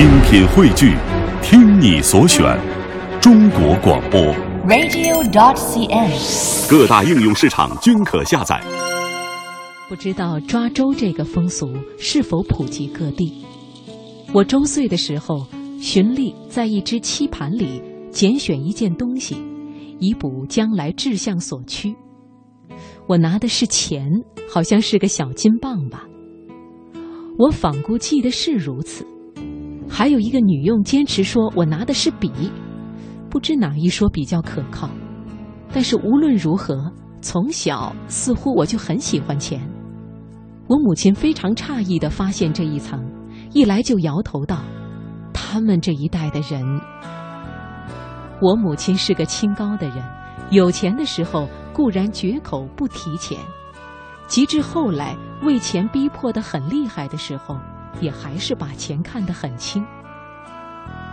[0.00, 0.96] 精品汇聚，
[1.42, 2.58] 听你所选，
[3.20, 4.18] 中国广播。
[4.66, 6.70] radio.dot.cn，。
[6.70, 8.58] 各大应用市场均可下载。
[9.90, 13.44] 不知道抓周这个风俗是否普及各地？
[14.32, 15.46] 我周岁的时候，
[15.78, 19.36] 循例在一只漆盘里拣选一件东西，
[19.98, 21.94] 以补将来志向所趋。
[23.06, 24.08] 我拿的是钱，
[24.50, 26.06] 好像是个小金棒吧。
[27.36, 29.06] 我仿故记得是如此。
[30.00, 32.32] 还有一个女佣坚持说我拿的是笔，
[33.28, 34.88] 不知哪一说比较可靠。
[35.74, 39.60] 但是无论如何，从小似乎我就很喜欢钱。
[40.68, 42.98] 我母亲非常诧异地发现这一层，
[43.52, 44.64] 一来就摇头道
[45.34, 46.80] ：“他们这一代的人。”
[48.40, 50.02] 我母亲是个清高的人，
[50.50, 53.38] 有钱的时候固然绝口不提钱，
[54.26, 57.58] 及至后来为钱逼迫得很厉害的时候，
[58.00, 59.84] 也还是把钱看得很轻。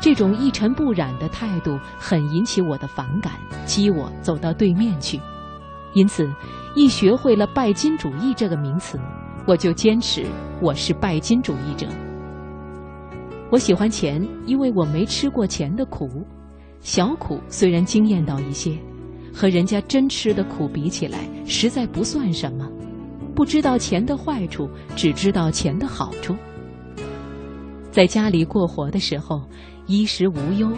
[0.00, 3.32] 这种一尘不染的态度很引起我的反感，
[3.64, 5.20] 激我走到对面去。
[5.94, 6.30] 因此，
[6.74, 9.00] 一学会了拜金主义这个名词，
[9.46, 10.26] 我就坚持
[10.60, 11.86] 我是拜金主义者。
[13.50, 16.26] 我喜欢钱，因为我没吃过钱的苦，
[16.80, 18.76] 小苦虽然惊艳到一些，
[19.32, 22.68] 和人家真吃的苦比起来，实在不算什么。
[23.34, 26.34] 不知道钱的坏处，只知道钱的好处。
[27.90, 29.42] 在家里过活的时候，
[29.86, 30.70] 衣食无忧，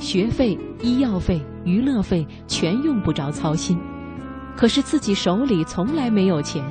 [0.00, 3.78] 学费、医药费、娱乐费全用不着操心。
[4.56, 6.64] 可是自己手里从来没有钱，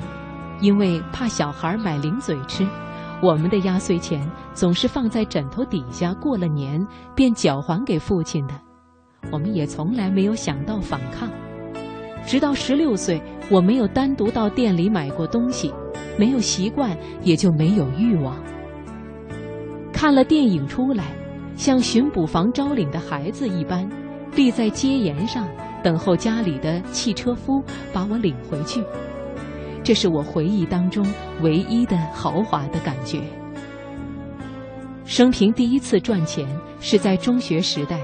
[0.60, 2.66] 因为怕小孩买零嘴吃，
[3.22, 8.54] 我们的压岁钱总是放在枕头底下，过了年便缴还给父亲的。
[9.32, 11.30] 我们也从来没有想到反抗。
[12.26, 15.72] 直到十六岁，我没有单独到店里买过东西，
[16.18, 18.36] 没有习惯，也就没有欲望。
[19.92, 21.04] 看了电影出来，
[21.56, 23.88] 像巡捕房招领的孩子一般，
[24.36, 25.48] 立在街沿上
[25.82, 27.62] 等候家里的汽车夫
[27.92, 28.84] 把我领回去。
[29.82, 31.06] 这是我回忆当中
[31.42, 33.22] 唯一的豪华的感觉。
[35.04, 36.46] 生平第一次赚钱
[36.80, 37.98] 是在中学时代，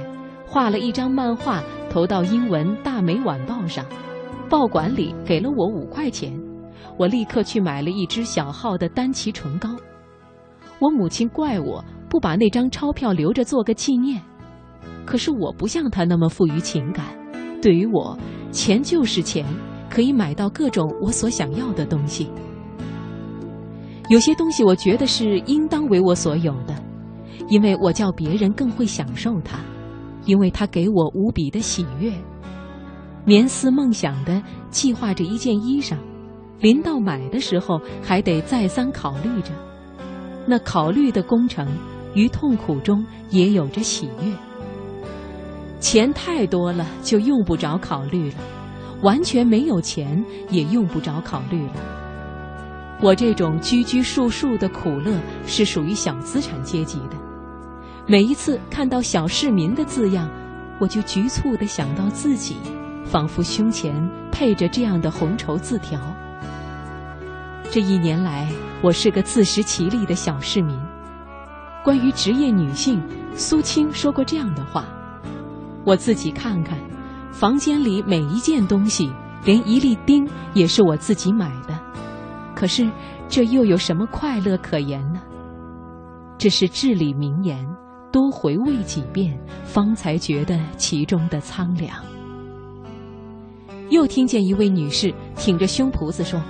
[0.47, 3.85] 画了一张漫画投到英文《大美晚报》上，
[4.49, 6.33] 报馆里给了我五块钱，
[6.97, 9.69] 我立刻去买了一支小号的丹奇唇膏。
[10.79, 14.21] 我母亲怪我不把那张钞票留着做个纪念，
[15.06, 17.06] 可是我不像他那么富于情感。
[17.62, 18.15] 对于我，
[18.50, 19.47] 钱就是钱，
[19.89, 22.31] 可以买到各种我所想要的东西。
[24.11, 26.75] 有些东西我觉得是应当为我所有的，
[27.49, 29.61] 因为我叫别人更会享受它，
[30.27, 32.12] 因为它给我无比的喜悦。
[33.25, 35.97] 眠思梦想的计划着一件衣裳，
[36.61, 39.50] 临到买的时候还得再三考虑着。
[40.47, 41.67] 那考虑的工程
[42.15, 44.33] 于痛苦中也有着喜悦。
[45.81, 48.37] 钱太多了就用不着考虑了，
[49.03, 51.73] 完全没有钱也用不着考虑了。
[53.00, 57.17] 我这种拘拘束束的苦乐是属于小资产阶级的。
[58.06, 60.31] 每一次看到“小市民”的字样，
[60.79, 62.56] 我就局促地想到自己，
[63.05, 66.00] 仿佛胸前配着这样的红绸字条。
[67.71, 68.49] 这一年来，
[68.83, 70.79] 我是个自食其力的小市民。
[71.84, 73.03] 关于职业女性，
[73.34, 74.87] 苏青说过这样的话：
[75.84, 76.78] 我自己看看，
[77.32, 79.10] 房间里每一件东西，
[79.44, 81.76] 连一粒钉也是我自己买的。
[82.54, 82.88] 可是，
[83.28, 85.20] 这又有什么快乐可言呢？
[86.38, 87.66] 这是至理名言，
[88.12, 91.97] 多回味几遍，方才觉得其中的苍凉。
[93.91, 96.41] 又听见一位女士挺着胸脯子说。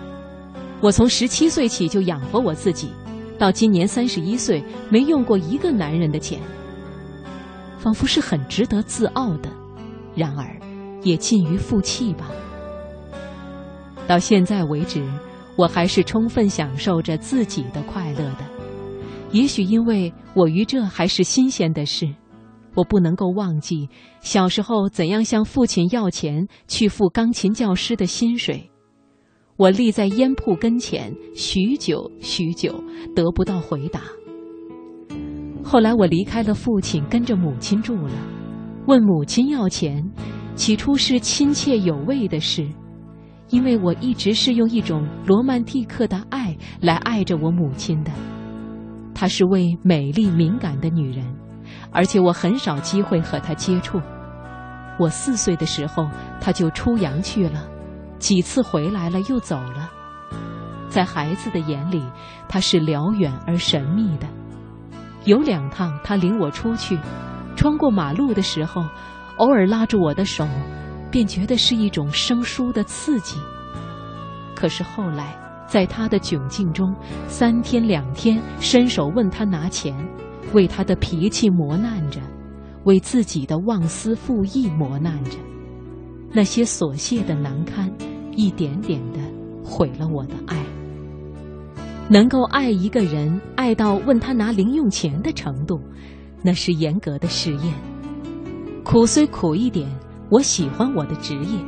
[0.81, 2.91] 我从十七岁起就养活我自己，
[3.43, 6.41] 到今年三十一岁，没用过一个男人的钱，
[7.77, 9.51] 仿佛是很值得自傲的，
[10.15, 10.47] 然而
[11.03, 12.31] 也近于负气吧。
[14.07, 15.05] 到现在为止，
[15.57, 18.47] 我还是充分享受着自己的快乐的。
[19.33, 22.15] 也许因为我于这还是新鲜的事，
[22.77, 23.89] 我不能够忘记
[24.21, 28.71] 小时候怎样向父亲要钱去付钢琴教师的薪水。
[29.59, 32.83] 我立在烟铺跟前，许久许久
[33.15, 34.01] 得不到回答。
[35.63, 38.13] 后来我离开了父亲，跟着母亲住了。
[38.87, 40.03] 问母亲要钱，
[40.57, 42.67] 起初是亲切有味的事，
[43.51, 48.11] 因为我一直是用一种罗曼蒂克的爱来爱着我母亲的。
[49.15, 51.25] 她是位美丽敏感的女人，
[51.93, 54.01] 而且我很少机会和她接触。
[54.99, 56.09] 我四岁的时候，
[56.41, 57.69] 她就出洋去了。
[58.23, 59.91] 几次回来了又走了，
[60.89, 62.01] 在孩子的眼里，
[62.49, 64.29] 他是辽远而神秘的。
[65.25, 66.97] 有两趟他领我出去，
[67.57, 68.81] 穿过马路的时候，
[69.39, 70.47] 偶尔拉住我的手，
[71.11, 73.41] 便觉得是一种生疏的刺激。
[74.55, 75.37] 可是后来，
[75.67, 76.95] 在他的窘境中，
[77.27, 79.93] 三天两天伸手问他拿钱，
[80.53, 82.21] 为他的脾气磨难着，
[82.85, 85.37] 为自己的忘思负义磨难着，
[86.33, 87.91] 那些琐屑的难堪，
[88.37, 89.19] 一点点的
[89.65, 90.57] 毁了我的爱。
[92.09, 95.81] 能够爱一个人，爱到问他拿零用钱的程度，
[96.43, 97.75] 那是严格的试验。
[98.85, 99.89] 苦虽苦一点，
[100.29, 101.59] 我喜欢我的职业。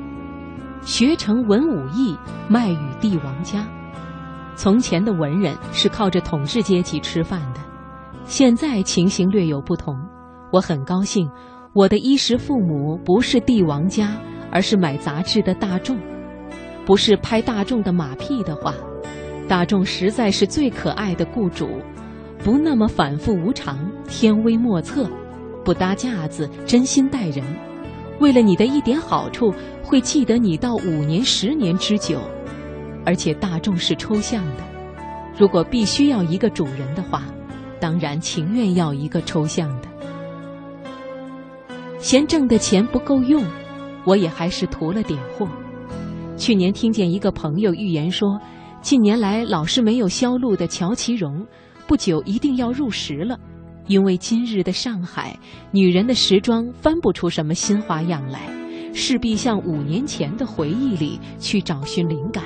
[0.82, 2.14] 学成文武艺，
[2.49, 3.67] 卖与帝王家。
[4.55, 7.60] 从前的文人是靠着统治阶级吃饭的，
[8.26, 9.96] 现在情形略有不同。
[10.52, 11.31] 我很高兴，
[11.72, 14.14] 我的衣食父母不是帝王家，
[14.50, 15.96] 而是买杂志的大众。
[16.86, 18.75] 不是拍大众的马屁的话，
[19.48, 21.81] 大众实在是最可爱的雇主，
[22.38, 25.08] 不那么反复无常、天威莫测，
[25.64, 27.42] 不搭架子，真心待人。
[28.20, 29.52] 为了你的一点好处，
[29.82, 32.20] 会记得你到五年、十年之久，
[33.04, 34.62] 而且大众是抽象的。
[35.36, 37.25] 如果必须要一个主人的话，
[37.81, 39.88] 当然情愿要一个抽象的。
[41.98, 43.42] 嫌挣的钱不够用，
[44.04, 45.48] 我也还是图了点货。
[46.36, 48.38] 去年听见一个朋友预言说，
[48.82, 51.46] 近年来老是没有销路的乔其荣，
[51.86, 53.38] 不久一定要入时了。
[53.86, 55.38] 因为今日的上海，
[55.70, 58.40] 女人的时装翻不出什么新花样来，
[58.92, 62.42] 势必向五年前的回忆里去找寻灵感。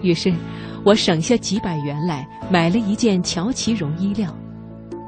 [0.00, 0.32] 于是，
[0.84, 4.34] 我省下几百元来买了一件乔其绒衣料，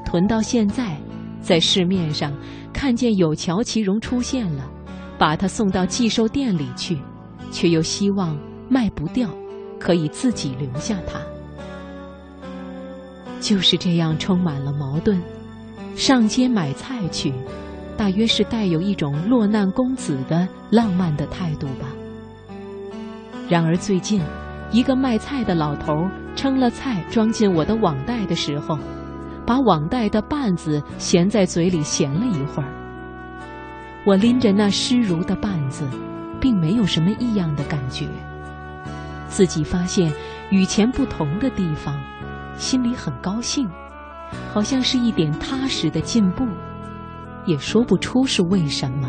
[0.05, 0.97] 囤到现在，
[1.41, 2.33] 在市面上
[2.73, 4.69] 看见有乔其绒出现了，
[5.17, 6.99] 把它送到寄售店里去，
[7.55, 8.37] 却又希望
[8.69, 9.31] 卖不掉，
[9.79, 11.21] 可以自己留下它。
[13.41, 15.23] 就是这样充满了矛盾，
[15.95, 17.33] 上街买菜去，
[17.97, 21.87] 大约是带有一种落难公子的浪漫的态度吧。
[23.49, 24.21] 然而最近，
[24.73, 28.77] 一个卖菜的老头称了菜装进我的网袋的时候，
[29.47, 32.69] 把网袋的绊子衔在嘴里衔了一会儿。
[34.05, 35.87] 我拎着那湿如的绊子，
[36.45, 38.07] 并没有什么异样的感觉，
[39.29, 40.13] 自己发现
[40.51, 41.99] 与前不同的地方。
[42.59, 43.67] 心里很高兴，
[44.53, 46.47] 好像是一点踏实的进步，
[47.47, 49.09] 也说不出是为什么。